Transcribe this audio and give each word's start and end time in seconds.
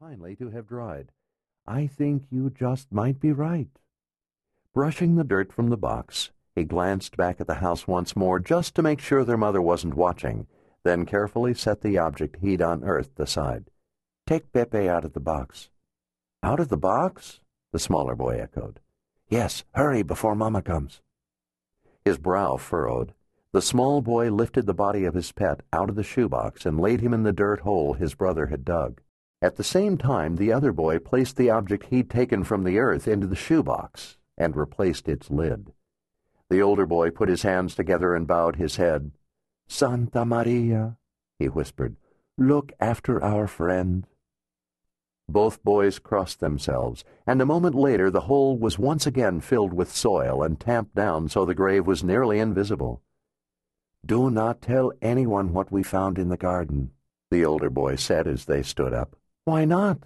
finally 0.00 0.34
to 0.34 0.48
have 0.48 0.66
dried. 0.66 1.12
I 1.66 1.86
think 1.86 2.22
you 2.30 2.48
just 2.48 2.90
might 2.90 3.20
be 3.20 3.32
right. 3.32 3.68
Brushing 4.72 5.16
the 5.16 5.24
dirt 5.24 5.52
from 5.52 5.68
the 5.68 5.76
box, 5.76 6.30
he 6.54 6.64
glanced 6.64 7.18
back 7.18 7.38
at 7.38 7.46
the 7.46 7.56
house 7.56 7.86
once 7.86 8.16
more 8.16 8.40
just 8.40 8.74
to 8.74 8.82
make 8.82 8.98
sure 8.98 9.24
their 9.24 9.36
mother 9.36 9.60
wasn't 9.60 9.92
watching, 9.92 10.46
then 10.84 11.04
carefully 11.04 11.52
set 11.52 11.82
the 11.82 11.98
object 11.98 12.38
he'd 12.40 12.62
unearthed 12.62 13.20
aside. 13.20 13.66
Take 14.26 14.50
Pepe 14.54 14.88
out 14.88 15.04
of 15.04 15.12
the 15.12 15.20
box. 15.20 15.68
Out 16.42 16.60
of 16.60 16.70
the 16.70 16.78
box? 16.78 17.40
The 17.72 17.78
smaller 17.78 18.14
boy 18.14 18.38
echoed. 18.40 18.80
Yes, 19.28 19.64
hurry 19.74 20.02
before 20.02 20.34
Mamma 20.34 20.62
comes. 20.62 21.02
His 22.06 22.16
brow 22.16 22.56
furrowed. 22.56 23.12
The 23.52 23.60
small 23.60 24.00
boy 24.00 24.30
lifted 24.30 24.64
the 24.64 24.72
body 24.72 25.04
of 25.04 25.12
his 25.12 25.30
pet 25.30 25.60
out 25.74 25.90
of 25.90 25.96
the 25.96 26.02
shoebox 26.02 26.64
and 26.64 26.80
laid 26.80 27.02
him 27.02 27.12
in 27.12 27.22
the 27.22 27.34
dirt 27.34 27.60
hole 27.60 27.92
his 27.92 28.14
brother 28.14 28.46
had 28.46 28.64
dug. 28.64 29.02
At 29.42 29.56
the 29.56 29.64
same 29.64 29.96
time, 29.96 30.36
the 30.36 30.52
other 30.52 30.70
boy 30.70 30.98
placed 30.98 31.36
the 31.36 31.48
object 31.48 31.86
he'd 31.86 32.10
taken 32.10 32.44
from 32.44 32.62
the 32.62 32.78
earth 32.78 33.08
into 33.08 33.26
the 33.26 33.36
shoebox 33.36 34.18
and 34.36 34.54
replaced 34.54 35.08
its 35.08 35.30
lid. 35.30 35.72
The 36.50 36.60
older 36.60 36.84
boy 36.84 37.10
put 37.10 37.30
his 37.30 37.42
hands 37.42 37.74
together 37.74 38.14
and 38.14 38.26
bowed 38.26 38.56
his 38.56 38.76
head. 38.76 39.12
Santa 39.66 40.26
Maria, 40.26 40.98
he 41.38 41.48
whispered, 41.48 41.96
look 42.36 42.72
after 42.80 43.22
our 43.22 43.46
friend. 43.46 44.06
Both 45.26 45.62
boys 45.62 45.98
crossed 45.98 46.40
themselves, 46.40 47.02
and 47.26 47.40
a 47.40 47.46
moment 47.46 47.74
later 47.74 48.10
the 48.10 48.22
hole 48.22 48.58
was 48.58 48.78
once 48.78 49.06
again 49.06 49.40
filled 49.40 49.72
with 49.72 49.90
soil 49.90 50.42
and 50.42 50.60
tamped 50.60 50.94
down 50.94 51.28
so 51.30 51.46
the 51.46 51.54
grave 51.54 51.86
was 51.86 52.04
nearly 52.04 52.40
invisible. 52.40 53.00
Do 54.04 54.30
not 54.30 54.60
tell 54.60 54.92
anyone 55.00 55.54
what 55.54 55.72
we 55.72 55.82
found 55.82 56.18
in 56.18 56.28
the 56.28 56.36
garden, 56.36 56.90
the 57.30 57.44
older 57.44 57.70
boy 57.70 57.94
said 57.96 58.26
as 58.26 58.44
they 58.44 58.62
stood 58.62 58.92
up. 58.92 59.16
Why 59.44 59.64
not? 59.64 59.98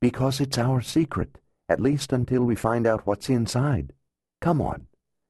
Because 0.00 0.40
it's 0.40 0.58
our 0.58 0.80
secret, 0.80 1.38
at 1.68 1.80
least 1.80 2.12
until 2.12 2.44
we 2.44 2.54
find 2.54 2.86
out 2.86 3.06
what's 3.06 3.28
inside. 3.28 3.92
Come 4.40 4.60
on. 4.60 4.86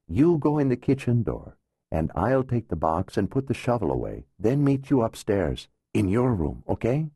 You 0.07 0.39
go 0.39 0.59
in 0.59 0.69
the 0.69 0.77
kitchen 0.77 1.23
door, 1.23 1.59
and 1.91 2.11
I'll 2.15 2.45
take 2.45 2.69
the 2.69 2.77
box 2.77 3.17
and 3.17 3.31
put 3.31 3.47
the 3.47 3.55
shovel 3.55 3.91
away, 3.91 4.27
then 4.39 4.65
meet 4.65 4.91
you 4.91 5.03
upstairs, 5.03 5.69
in 5.93 6.09
your 6.09 6.35
room, 6.35 6.63
okay? 6.69 7.09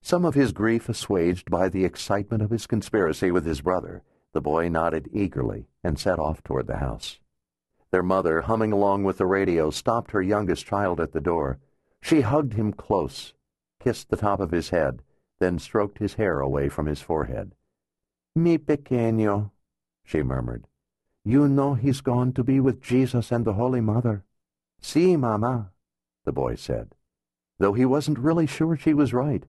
Some 0.00 0.24
of 0.24 0.34
his 0.34 0.52
grief 0.52 0.88
assuaged 0.88 1.50
by 1.50 1.68
the 1.68 1.84
excitement 1.84 2.42
of 2.42 2.50
his 2.50 2.66
conspiracy 2.66 3.30
with 3.30 3.44
his 3.44 3.60
brother, 3.60 4.02
the 4.32 4.40
boy 4.40 4.68
nodded 4.68 5.08
eagerly 5.12 5.66
and 5.82 5.98
set 5.98 6.18
off 6.18 6.42
toward 6.42 6.66
the 6.66 6.76
house. 6.76 7.18
Their 7.90 8.02
mother, 8.02 8.42
humming 8.42 8.72
along 8.72 9.04
with 9.04 9.18
the 9.18 9.26
radio, 9.26 9.70
stopped 9.70 10.12
her 10.12 10.22
youngest 10.22 10.66
child 10.66 11.00
at 11.00 11.12
the 11.12 11.20
door. 11.20 11.58
She 12.00 12.20
hugged 12.20 12.54
him 12.54 12.72
close, 12.72 13.34
kissed 13.80 14.10
the 14.10 14.16
top 14.16 14.40
of 14.40 14.50
his 14.50 14.70
head, 14.70 15.02
then 15.40 15.58
stroked 15.58 15.98
his 15.98 16.14
hair 16.14 16.40
away 16.40 16.68
from 16.68 16.86
his 16.86 17.00
forehead. 17.00 17.54
Mi 18.34 18.58
pequeño, 18.58 19.50
she 20.04 20.22
murmured. 20.22 20.66
You 21.24 21.48
know 21.48 21.74
he's 21.74 22.00
gone 22.00 22.32
to 22.32 22.44
be 22.44 22.60
with 22.60 22.80
Jesus 22.80 23.30
and 23.30 23.44
the 23.44 23.54
Holy 23.54 23.80
Mother. 23.80 24.24
Si, 24.80 25.16
Mama, 25.16 25.72
the 26.24 26.32
boy 26.32 26.54
said, 26.54 26.94
though 27.58 27.72
he 27.72 27.84
wasn't 27.84 28.18
really 28.18 28.46
sure 28.46 28.76
she 28.76 28.94
was 28.94 29.12
right. 29.12 29.44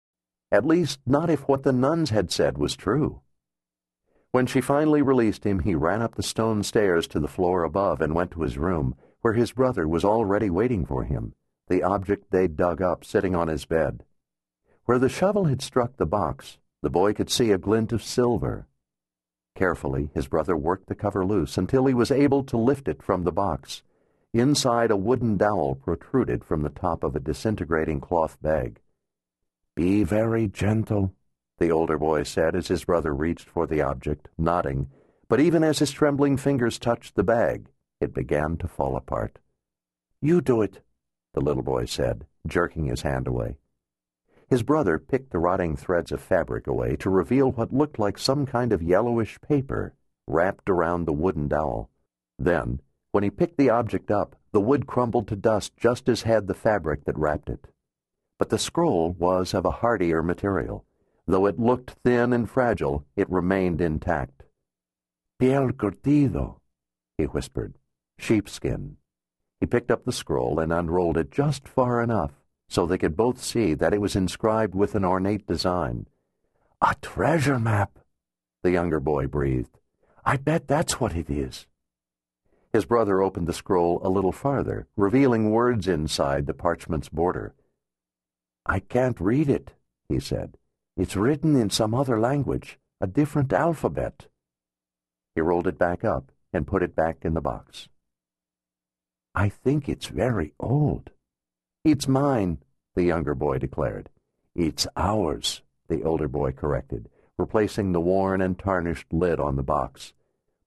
At 0.51 0.65
least, 0.65 0.99
not 1.05 1.29
if 1.29 1.47
what 1.47 1.63
the 1.63 1.71
nuns 1.71 2.09
had 2.09 2.31
said 2.31 2.57
was 2.57 2.75
true. 2.75 3.21
When 4.31 4.45
she 4.45 4.61
finally 4.61 5.01
released 5.01 5.43
him, 5.43 5.59
he 5.59 5.75
ran 5.75 6.01
up 6.01 6.15
the 6.15 6.23
stone 6.23 6.63
stairs 6.63 7.07
to 7.09 7.19
the 7.19 7.27
floor 7.27 7.63
above 7.63 8.01
and 8.01 8.15
went 8.15 8.31
to 8.31 8.41
his 8.41 8.57
room, 8.57 8.95
where 9.21 9.33
his 9.33 9.51
brother 9.51 9.87
was 9.87 10.03
already 10.03 10.49
waiting 10.49 10.85
for 10.85 11.03
him, 11.03 11.33
the 11.67 11.83
object 11.83 12.31
they'd 12.31 12.55
dug 12.55 12.81
up 12.81 13.05
sitting 13.05 13.35
on 13.35 13.47
his 13.47 13.65
bed. 13.65 14.03
Where 14.89 14.97
the 14.97 15.07
shovel 15.07 15.45
had 15.45 15.61
struck 15.61 15.97
the 15.97 16.07
box, 16.07 16.57
the 16.81 16.89
boy 16.89 17.13
could 17.13 17.29
see 17.29 17.51
a 17.51 17.59
glint 17.59 17.91
of 17.91 18.01
silver. 18.01 18.65
Carefully, 19.53 20.09
his 20.15 20.27
brother 20.27 20.57
worked 20.57 20.87
the 20.87 20.95
cover 20.95 21.23
loose 21.23 21.59
until 21.59 21.85
he 21.85 21.93
was 21.93 22.09
able 22.09 22.43
to 22.45 22.57
lift 22.57 22.87
it 22.87 23.03
from 23.03 23.23
the 23.23 23.31
box. 23.31 23.83
Inside, 24.33 24.89
a 24.89 24.97
wooden 24.97 25.37
dowel 25.37 25.75
protruded 25.75 26.43
from 26.43 26.63
the 26.63 26.71
top 26.71 27.03
of 27.03 27.15
a 27.15 27.19
disintegrating 27.19 28.01
cloth 28.01 28.41
bag. 28.41 28.79
Be 29.75 30.03
very 30.03 30.47
gentle, 30.47 31.13
the 31.59 31.69
older 31.69 31.99
boy 31.99 32.23
said 32.23 32.55
as 32.55 32.69
his 32.69 32.85
brother 32.85 33.13
reached 33.13 33.47
for 33.47 33.67
the 33.67 33.83
object, 33.83 34.27
nodding, 34.39 34.89
but 35.27 35.39
even 35.39 35.63
as 35.63 35.77
his 35.77 35.91
trembling 35.91 36.35
fingers 36.35 36.79
touched 36.79 37.13
the 37.13 37.23
bag, 37.23 37.67
it 38.01 38.11
began 38.11 38.57
to 38.57 38.67
fall 38.67 38.95
apart. 38.95 39.37
You 40.19 40.41
do 40.41 40.63
it, 40.63 40.81
the 41.35 41.41
little 41.41 41.61
boy 41.61 41.85
said, 41.85 42.25
jerking 42.47 42.85
his 42.85 43.03
hand 43.03 43.27
away. 43.27 43.59
His 44.49 44.63
brother 44.63 44.99
picked 44.99 45.31
the 45.31 45.39
rotting 45.39 45.75
threads 45.75 46.11
of 46.11 46.21
fabric 46.21 46.67
away 46.67 46.95
to 46.97 47.09
reveal 47.09 47.51
what 47.51 47.73
looked 47.73 47.99
like 47.99 48.17
some 48.17 48.45
kind 48.45 48.73
of 48.73 48.81
yellowish 48.83 49.39
paper 49.41 49.93
wrapped 50.27 50.69
around 50.69 51.05
the 51.05 51.13
wooden 51.13 51.47
dowel. 51.47 51.89
Then, 52.37 52.81
when 53.11 53.23
he 53.23 53.29
picked 53.29 53.57
the 53.57 53.69
object 53.69 54.11
up, 54.11 54.35
the 54.51 54.61
wood 54.61 54.87
crumbled 54.87 55.27
to 55.27 55.35
dust 55.35 55.77
just 55.77 56.09
as 56.09 56.23
had 56.23 56.47
the 56.47 56.53
fabric 56.53 57.05
that 57.05 57.17
wrapped 57.17 57.49
it 57.49 57.67
but 58.39 58.49
the 58.49 58.57
scroll 58.57 59.11
was 59.19 59.53
of 59.53 59.65
a 59.65 59.71
hardier 59.71 60.23
material. 60.23 60.85
Though 61.27 61.45
it 61.45 61.59
looked 61.59 61.91
thin 62.03 62.33
and 62.33 62.49
fragile, 62.49 63.05
it 63.15 63.29
remained 63.29 63.81
intact. 63.81 64.43
Piel 65.39 65.73
curtido, 65.73 66.59
he 67.17 67.25
whispered. 67.25 67.77
Sheepskin. 68.17 68.95
He 69.59 69.65
picked 69.65 69.91
up 69.91 70.05
the 70.05 70.13
scroll 70.13 70.59
and 70.59 70.71
unrolled 70.71 71.17
it 71.17 71.31
just 71.31 71.67
far 71.67 72.01
enough 72.01 72.31
so 72.69 72.85
they 72.85 72.97
could 72.97 73.17
both 73.17 73.43
see 73.43 73.73
that 73.73 73.93
it 73.93 73.99
was 73.99 74.15
inscribed 74.15 74.75
with 74.75 74.95
an 74.95 75.03
ornate 75.03 75.45
design. 75.47 76.05
A 76.81 76.95
treasure 77.01 77.59
map, 77.59 77.99
the 78.63 78.71
younger 78.71 78.99
boy 78.99 79.27
breathed. 79.27 79.79
I 80.23 80.37
bet 80.37 80.67
that's 80.67 80.99
what 80.99 81.15
it 81.15 81.29
is. 81.29 81.65
His 82.71 82.85
brother 82.85 83.21
opened 83.21 83.47
the 83.47 83.53
scroll 83.53 83.99
a 84.03 84.09
little 84.09 84.31
farther, 84.31 84.87
revealing 84.95 85.49
words 85.49 85.87
inside 85.87 86.45
the 86.45 86.53
parchment's 86.53 87.09
border. 87.09 87.55
I 88.65 88.79
can't 88.79 89.19
read 89.19 89.49
it, 89.49 89.73
he 90.07 90.19
said. 90.19 90.55
It's 90.95 91.15
written 91.15 91.55
in 91.55 91.71
some 91.71 91.95
other 91.95 92.19
language, 92.19 92.77
a 93.01 93.07
different 93.07 93.51
alphabet. 93.51 94.27
He 95.33 95.41
rolled 95.41 95.65
it 95.65 95.79
back 95.79 96.03
up 96.03 96.31
and 96.53 96.67
put 96.67 96.83
it 96.83 96.95
back 96.95 97.25
in 97.25 97.33
the 97.33 97.41
box. 97.41 97.89
I 99.33 99.49
think 99.49 99.89
it's 99.89 100.07
very 100.07 100.53
old. 100.59 101.09
It's 101.85 102.09
mine, 102.09 102.57
the 102.95 103.03
younger 103.03 103.33
boy 103.33 103.57
declared. 103.57 104.09
It's 104.53 104.85
ours, 104.97 105.61
the 105.87 106.03
older 106.03 106.27
boy 106.27 106.51
corrected, 106.51 107.09
replacing 107.37 107.93
the 107.93 108.01
worn 108.01 108.41
and 108.41 108.59
tarnished 108.59 109.13
lid 109.13 109.39
on 109.39 109.55
the 109.55 109.63
box. 109.63 110.13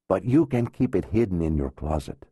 But 0.08 0.24
you 0.24 0.46
can 0.46 0.68
keep 0.68 0.94
it 0.94 1.06
hidden 1.06 1.42
in 1.42 1.56
your 1.56 1.70
closet. 1.70 2.24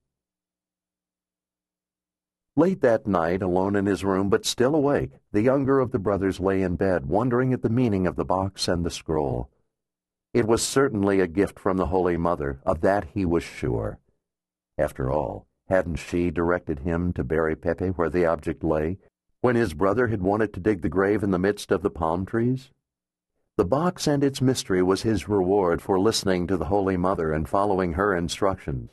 Late 2.56 2.80
that 2.80 3.06
night, 3.06 3.42
alone 3.42 3.76
in 3.76 3.84
his 3.84 4.02
room 4.02 4.30
but 4.30 4.46
still 4.46 4.74
awake, 4.74 5.12
the 5.30 5.42
younger 5.42 5.78
of 5.78 5.92
the 5.92 5.98
brothers 5.98 6.40
lay 6.40 6.62
in 6.62 6.76
bed, 6.76 7.06
wondering 7.06 7.52
at 7.52 7.62
the 7.62 7.68
meaning 7.68 8.06
of 8.06 8.16
the 8.16 8.24
box 8.24 8.66
and 8.66 8.84
the 8.84 8.90
scroll. 8.90 9.50
It 10.32 10.46
was 10.46 10.62
certainly 10.62 11.20
a 11.20 11.26
gift 11.26 11.58
from 11.58 11.76
the 11.76 11.86
Holy 11.86 12.16
Mother, 12.16 12.60
of 12.64 12.80
that 12.80 13.08
he 13.12 13.26
was 13.26 13.44
sure. 13.44 13.98
After 14.78 15.10
all, 15.10 15.46
hadn't 15.70 15.96
she 15.96 16.30
directed 16.30 16.80
him 16.80 17.12
to 17.12 17.24
bury 17.24 17.54
Pepe 17.54 17.88
where 17.88 18.10
the 18.10 18.26
object 18.26 18.62
lay, 18.62 18.98
when 19.40 19.56
his 19.56 19.72
brother 19.72 20.08
had 20.08 20.20
wanted 20.20 20.52
to 20.52 20.60
dig 20.60 20.82
the 20.82 20.88
grave 20.88 21.22
in 21.22 21.30
the 21.30 21.38
midst 21.38 21.70
of 21.70 21.82
the 21.82 21.90
palm 21.90 22.26
trees? 22.26 22.70
The 23.56 23.64
box 23.64 24.06
and 24.06 24.24
its 24.24 24.42
mystery 24.42 24.82
was 24.82 25.02
his 25.02 25.28
reward 25.28 25.80
for 25.80 26.00
listening 26.00 26.46
to 26.48 26.56
the 26.56 26.66
Holy 26.66 26.96
Mother 26.96 27.32
and 27.32 27.48
following 27.48 27.92
her 27.92 28.14
instructions. 28.14 28.90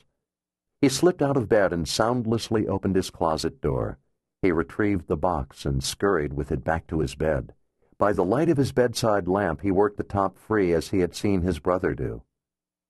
He 0.79 0.89
slipped 0.89 1.21
out 1.21 1.37
of 1.37 1.49
bed 1.49 1.73
and 1.73 1.87
soundlessly 1.87 2.67
opened 2.67 2.95
his 2.95 3.09
closet 3.09 3.59
door. 3.59 3.97
He 4.41 4.51
retrieved 4.51 5.07
the 5.07 5.17
box 5.17 5.65
and 5.65 5.83
scurried 5.83 6.33
with 6.33 6.51
it 6.51 6.63
back 6.63 6.85
to 6.87 6.99
his 6.99 7.15
bed. 7.15 7.53
By 7.97 8.13
the 8.13 8.23
light 8.23 8.49
of 8.49 8.57
his 8.57 8.71
bedside 8.71 9.27
lamp, 9.27 9.61
he 9.61 9.71
worked 9.71 9.97
the 9.97 10.03
top 10.03 10.37
free 10.37 10.73
as 10.73 10.89
he 10.89 10.99
had 10.99 11.15
seen 11.15 11.41
his 11.41 11.57
brother 11.57 11.95
do. 11.95 12.21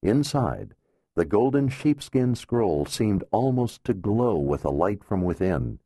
Inside, 0.03 0.75
the 1.17 1.25
golden 1.25 1.67
sheepskin 1.67 2.33
scroll 2.33 2.85
seemed 2.85 3.25
almost 3.31 3.83
to 3.83 3.93
glow 3.93 4.37
with 4.37 4.63
a 4.63 4.69
light 4.69 5.03
from 5.03 5.21
within. 5.21 5.79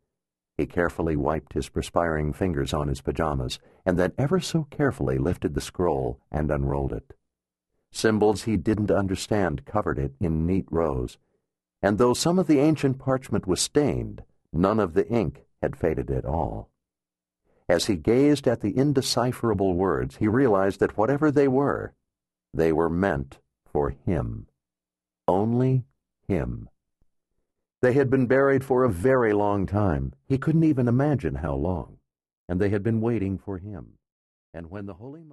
He 0.58 0.68
carefully 0.68 1.16
wiped 1.16 1.54
his 1.54 1.70
perspiring 1.70 2.34
fingers 2.34 2.72
on 2.72 2.88
his 2.88 3.02
pajamas, 3.02 3.58
and 3.84 3.98
then 3.98 4.14
ever 4.20 4.40
so 4.40 4.68
carefully 4.70 5.18
lifted 5.18 5.56
the 5.56 5.62
scroll 5.62 6.20
and 6.32 6.52
unrolled 6.52 6.94
it. 6.94 7.16
Symbols 7.92 8.44
he 8.44 8.56
didn't 8.56 8.92
understand 8.92 9.66
covered 9.66 9.98
it 9.98 10.14
in 10.20 10.46
neat 10.46 10.68
rows 10.70 11.18
and 11.82 11.98
though 11.98 12.14
some 12.14 12.38
of 12.38 12.48
the 12.48 12.60
ancient 12.60 13.00
parchment 13.00 13.48
was 13.48 13.60
stained, 13.60 14.24
none 14.54 14.80
of 14.80 14.94
the 14.94 15.08
ink 15.10 15.46
had 15.62 15.76
faded 15.76 16.12
at 16.12 16.26
all. 16.26 16.70
As 17.68 17.86
he 17.86 17.96
gazed 17.96 18.48
at 18.48 18.62
the 18.62 18.78
indecipherable 18.78 19.74
words, 19.74 20.18
he 20.18 20.28
realized 20.28 20.80
that 20.80 20.98
whatever 20.98 21.32
they 21.32 21.48
were, 21.48 21.94
they 22.54 22.72
were 22.72 22.90
meant 22.90 23.40
for 23.66 23.90
him. 23.90 24.48
Only 25.32 25.86
him. 26.28 26.70
They 27.82 27.94
had 27.94 28.10
been 28.10 28.28
buried 28.28 28.66
for 28.66 28.84
a 28.84 28.90
very 28.90 29.32
long 29.32 29.66
time. 29.66 30.12
He 30.28 30.38
couldn't 30.38 30.66
even 30.66 30.90
imagine 30.90 31.36
how 31.36 31.56
long. 31.56 32.00
And 32.50 32.60
they 32.60 32.68
had 32.68 32.84
been 32.84 33.00
waiting 33.00 33.38
for 33.38 33.58
him. 33.58 33.94
And 34.54 34.70
when 34.70 34.88
the 34.88 34.96
Holy 34.96 35.24